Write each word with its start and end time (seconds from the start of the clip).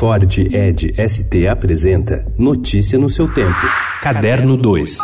Ford 0.00 0.24
Ed 0.50 0.94
ST 0.96 1.46
apresenta 1.46 2.24
Notícia 2.38 2.98
no 2.98 3.10
seu 3.10 3.28
tempo. 3.28 3.60
Caderno 4.00 4.56
2. 4.56 4.96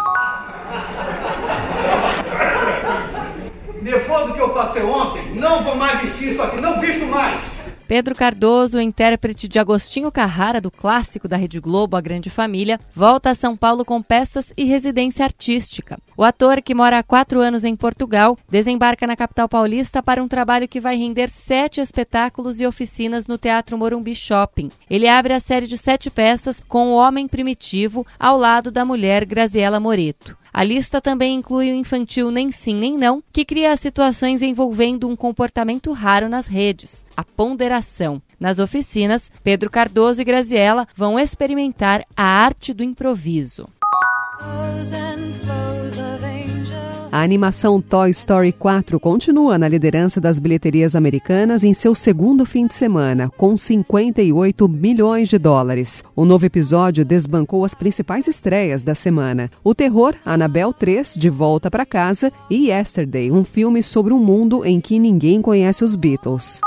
Depois 3.83 4.27
do 4.27 4.33
que 4.33 4.41
eu 4.41 4.49
passei 4.55 4.83
ontem, 4.83 5.35
não 5.35 5.63
vou 5.63 5.77
mais 5.77 6.01
vestir 6.01 6.33
isso 6.33 6.41
aqui, 6.41 6.63
não 6.63 6.81
visto 6.81 7.05
mais. 7.05 7.39
Pedro 7.89 8.17
Cardoso, 8.17 8.81
intérprete 8.81 9.47
de 9.47 9.61
Agostinho 9.61 10.11
Carrara, 10.11 10.61
do 10.61 10.73
clássico 10.73 11.29
da 11.29 11.37
Rede 11.37 11.61
Globo 11.61 11.97
A 11.97 12.01
Grande 12.01 12.29
Família, 12.29 12.81
volta 12.93 13.31
a 13.31 13.35
São 13.35 13.57
Paulo 13.57 13.85
com 13.85 14.03
peças 14.03 14.53
e 14.57 14.65
residência 14.65 15.25
artística. 15.25 15.97
O 16.17 16.25
ator, 16.25 16.61
que 16.61 16.75
mora 16.75 16.99
há 16.99 17.03
quatro 17.05 17.41
anos 17.41 17.65
em 17.65 17.77
Portugal, 17.77 18.37
desembarca 18.51 19.07
na 19.07 19.15
capital 19.15 19.49
paulista 19.49 20.03
para 20.03 20.21
um 20.23 20.27
trabalho 20.27 20.67
que 20.67 20.81
vai 20.81 20.97
render 20.97 21.31
sete 21.31 21.81
espetáculos 21.81 22.61
e 22.61 22.67
oficinas 22.67 23.29
no 23.29 23.39
Teatro 23.39 23.79
Morumbi 23.79 24.17
Shopping. 24.17 24.69
Ele 24.91 25.07
abre 25.07 25.33
a 25.33 25.41
série 25.41 25.69
de 25.69 25.79
sete 25.79 26.11
peças 26.11 26.61
com 26.69 26.89
o 26.89 26.97
Homem 26.97 27.29
Primitivo 27.29 28.05
ao 28.19 28.37
lado 28.37 28.73
da 28.73 28.85
mulher 28.85 29.25
Graziela 29.25 29.79
Moreto. 29.79 30.37
A 30.57 30.65
lista 30.65 31.03
também 31.03 31.35
inclui 31.35 31.71
o 31.71 31.75
infantil 31.75 32.31
Nem 32.31 32.51
Sim 32.51 32.77
Nem 32.77 32.97
Não, 32.97 33.23
que 33.31 33.45
cria 33.45 33.77
situações 33.77 34.41
envolvendo 34.41 35.07
um 35.07 35.15
comportamento 35.15 35.93
raro 35.93 36.31
nas 36.31 36.47
redes, 36.47 37.05
a 37.15 37.23
ponderação. 37.23 38.23
Nas 38.41 38.59
oficinas, 38.59 39.31
Pedro 39.45 39.69
Cardoso 39.69 40.23
e 40.23 40.25
Graziella 40.25 40.89
vão 40.97 41.19
experimentar 41.19 42.07
a 42.17 42.25
arte 42.25 42.73
do 42.73 42.83
improviso. 42.83 43.69
A 47.17 47.23
animação 47.23 47.81
Toy 47.81 48.11
Story 48.11 48.53
4 48.53 49.01
continua 49.01 49.57
na 49.57 49.67
liderança 49.67 50.21
das 50.21 50.39
bilheterias 50.39 50.95
americanas 50.95 51.65
em 51.65 51.73
seu 51.73 51.95
segundo 51.95 52.45
fim 52.45 52.67
de 52.67 52.75
semana, 52.75 53.31
com 53.39 53.57
58 53.57 54.69
milhões 54.69 55.27
de 55.27 55.39
dólares. 55.39 56.05
O 56.15 56.27
novo 56.27 56.45
episódio 56.45 57.07
desbancou 57.07 57.65
as 57.65 57.75
principais 57.75 58.29
estreias 58.29 58.83
da 58.83 58.95
semana: 58.95 59.51
o 59.65 59.75
terror 59.75 60.15
Annabelle 60.27 60.75
3, 60.79 61.15
De 61.15 61.31
Volta 61.31 61.71
para 61.71 61.87
Casa, 61.87 62.31
e 62.51 62.69
Yesterday, 62.69 63.33
um 63.33 63.45
filme 63.45 63.83
sobre 63.83 64.13
um 64.13 64.19
mundo 64.19 64.63
em 64.63 64.79
que 64.79 64.99
ninguém 64.99 65.41
conhece 65.41 65.83
os 65.83 65.97
Beatles. 65.97 66.61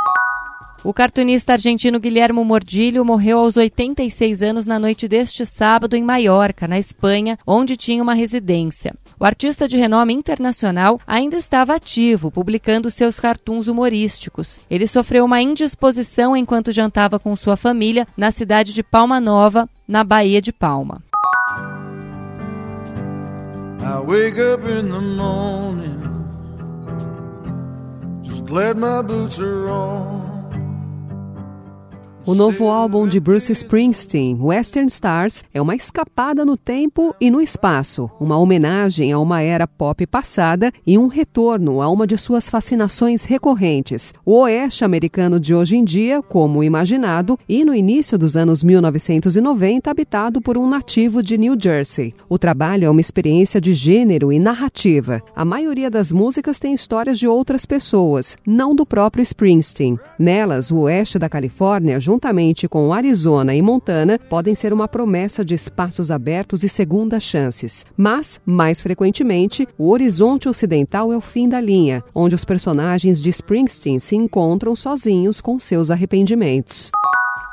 O 0.81 0.94
cartunista 0.94 1.53
argentino 1.53 1.99
Guilhermo 1.99 2.44
Mordilho 2.45 3.03
morreu 3.03 3.39
aos 3.39 3.58
86 3.58 4.41
anos 4.41 4.66
na 4.66 4.80
noite 4.80 5.09
deste 5.09 5.45
sábado 5.45 5.94
em 5.95 6.03
Maiorca, 6.03 6.69
na 6.69 6.80
Espanha, 6.80 7.38
onde 7.45 7.75
tinha 7.75 8.02
uma 8.02 8.13
residência. 8.13 8.95
O 9.19 9.25
artista 9.25 9.67
de 9.67 9.75
renome 9.75 10.13
internacional 10.13 10.97
ainda 11.05 11.36
estava 11.36 11.75
ativo, 11.75 12.31
publicando 12.31 12.89
seus 12.89 13.19
cartuns 13.19 13.67
humorísticos. 13.67 14.61
Ele 14.71 14.88
sofreu 14.88 15.25
uma 15.25 15.41
indisposição 15.41 16.36
enquanto 16.36 16.71
jantava 16.71 17.19
com 17.19 17.36
sua 17.36 17.58
família 17.58 18.08
na 18.16 18.31
cidade 18.31 18.73
de 18.73 18.81
Palma 18.81 19.19
Nova, 19.19 19.67
na 19.86 20.05
Baía 20.05 20.41
de 20.41 20.53
Palma. 20.53 21.03
I 23.81 23.99
wake 24.05 24.39
up 24.39 24.64
in 24.66 24.89
the 24.89 24.99
morning, 24.99 25.99
just 28.23 28.45
glad 28.45 28.77
my 28.77 29.02
boots 29.02 29.39
are 29.39 29.67
on. 29.69 30.39
O 32.30 32.35
novo 32.35 32.69
álbum 32.69 33.08
de 33.08 33.19
Bruce 33.19 33.52
Springsteen, 33.52 34.38
Western 34.39 34.88
Stars, 34.88 35.44
é 35.52 35.59
uma 35.59 35.75
escapada 35.75 36.45
no 36.45 36.55
tempo 36.55 37.16
e 37.19 37.31
no 37.31 37.41
espaço, 37.41 38.08
uma 38.19 38.38
homenagem 38.38 39.11
a 39.11 39.17
uma 39.17 39.41
era 39.41 39.66
pop 39.66 40.05
passada 40.05 40.71
e 40.86 40.95
um 40.95 41.08
retorno 41.08 41.81
a 41.81 41.89
uma 41.89 42.05
de 42.05 42.16
suas 42.19 42.47
fascinações 42.47 43.23
recorrentes, 43.23 44.13
o 44.23 44.41
oeste 44.41 44.86
americano 44.86 45.39
de 45.39 45.55
hoje 45.55 45.75
em 45.75 45.83
dia, 45.83 46.21
como 46.21 46.63
imaginado, 46.63 47.36
e 47.49 47.66
no 47.66 47.73
início 47.73 48.16
dos 48.16 48.38
anos 48.38 48.64
1990 48.64 49.89
habitado 49.89 50.39
por 50.39 50.55
um 50.55 50.69
nativo 50.69 51.23
de 51.23 51.36
New 51.36 51.58
Jersey. 51.59 52.14
O 52.30 52.38
trabalho 52.38 52.86
é 52.86 52.89
uma 52.91 53.02
experiência 53.02 53.59
de 53.59 53.73
gênero 53.73 54.31
e 54.31 54.38
narrativa. 54.38 55.19
A 55.36 55.43
maioria 55.43 55.89
das 55.89 56.11
músicas 56.11 56.59
tem 56.59 56.75
histórias 56.75 57.17
de 57.17 57.27
outras 57.27 57.65
pessoas, 57.65 58.37
não 58.45 58.75
do 58.75 58.86
próprio 58.86 59.23
Springsteen. 59.23 59.98
Nelas, 60.20 60.70
o 60.70 60.81
oeste 60.81 61.17
da 61.17 61.27
Califórnia, 61.27 61.99
junto 61.99 62.18
juntamente 62.19 62.67
com 62.67 62.93
Arizona 62.93 63.55
e 63.55 63.61
Montana, 63.61 64.19
podem 64.19 64.53
ser 64.53 64.73
uma 64.73 64.89
promessa 64.89 65.45
de 65.45 65.55
espaços 65.55 66.11
abertos 66.11 66.65
e 66.65 66.69
segundas 66.69 67.23
chances. 67.23 67.85
Mas, 67.95 68.41
mais 68.45 68.81
frequentemente, 68.81 69.65
o 69.77 69.89
horizonte 69.89 70.49
ocidental 70.49 71.13
é 71.13 71.17
o 71.17 71.21
fim 71.21 71.47
da 71.47 71.61
linha, 71.61 72.03
onde 72.13 72.35
os 72.35 72.43
personagens 72.43 73.21
de 73.21 73.30
Springsteen 73.30 73.99
se 73.99 74.17
encontram 74.17 74.75
sozinhos 74.75 75.39
com 75.39 75.57
seus 75.57 75.89
arrependimentos. 75.89 76.91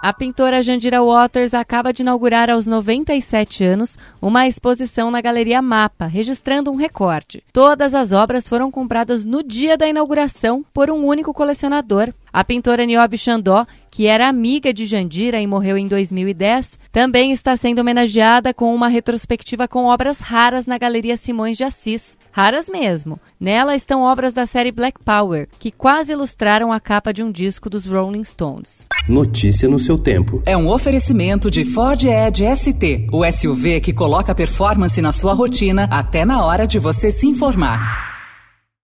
A 0.02 0.12
pintora 0.12 0.62
Jandira 0.62 1.02
Waters 1.02 1.54
acaba 1.54 1.92
de 1.92 2.02
inaugurar 2.02 2.48
aos 2.50 2.66
97 2.66 3.64
anos 3.64 3.98
uma 4.22 4.46
exposição 4.46 5.10
na 5.10 5.20
Galeria 5.20 5.60
Mapa, 5.62 6.06
registrando 6.06 6.70
um 6.70 6.76
recorde. 6.76 7.42
Todas 7.52 7.94
as 7.94 8.12
obras 8.12 8.46
foram 8.46 8.70
compradas 8.70 9.24
no 9.24 9.42
dia 9.42 9.76
da 9.76 9.88
inauguração 9.88 10.64
por 10.72 10.90
um 10.90 11.04
único 11.04 11.34
colecionador. 11.34 12.12
A 12.32 12.44
pintora 12.44 12.84
Niobe 12.84 13.16
Xandó, 13.16 13.66
que 13.96 14.06
era 14.06 14.28
amiga 14.28 14.74
de 14.74 14.84
Jandira 14.84 15.40
e 15.40 15.46
morreu 15.46 15.78
em 15.78 15.86
2010, 15.86 16.78
também 16.92 17.32
está 17.32 17.56
sendo 17.56 17.78
homenageada 17.78 18.52
com 18.52 18.74
uma 18.74 18.88
retrospectiva 18.88 19.66
com 19.66 19.86
obras 19.86 20.20
raras 20.20 20.66
na 20.66 20.76
Galeria 20.76 21.16
Simões 21.16 21.56
de 21.56 21.64
Assis. 21.64 22.18
Raras 22.30 22.68
mesmo. 22.68 23.18
Nela 23.40 23.74
estão 23.74 24.02
obras 24.02 24.34
da 24.34 24.44
série 24.44 24.70
Black 24.70 25.02
Power, 25.02 25.48
que 25.58 25.70
quase 25.70 26.12
ilustraram 26.12 26.70
a 26.70 26.78
capa 26.78 27.10
de 27.10 27.22
um 27.22 27.32
disco 27.32 27.70
dos 27.70 27.86
Rolling 27.86 28.24
Stones. 28.24 28.86
Notícia 29.08 29.66
no 29.66 29.78
seu 29.78 29.96
tempo. 29.96 30.42
É 30.44 30.54
um 30.54 30.68
oferecimento 30.68 31.50
de 31.50 31.64
Ford 31.64 32.04
Edge 32.04 32.44
ST, 32.54 33.06
o 33.10 33.24
SUV 33.24 33.80
que 33.80 33.94
coloca 33.94 34.34
performance 34.34 35.00
na 35.00 35.10
sua 35.10 35.32
rotina 35.32 35.88
até 35.90 36.22
na 36.22 36.44
hora 36.44 36.66
de 36.66 36.78
você 36.78 37.10
se 37.10 37.26
informar. 37.26 38.05